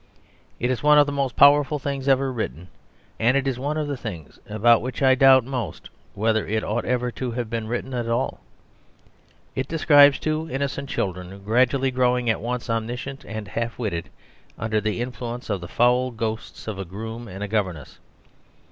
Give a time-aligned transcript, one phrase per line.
[0.59, 2.69] It is one of the most powerful things ever written,
[3.19, 6.85] and it is one of the things about which I doubt most whether it ought
[6.85, 8.39] ever to have been written at all.
[9.53, 14.09] It describes two innocent children gradually growing at once omniscient and half witted
[14.57, 17.99] under the influence of the foul ghosts of a groom and a governess.